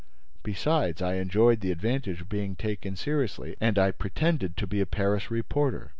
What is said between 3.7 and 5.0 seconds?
I pretended to be a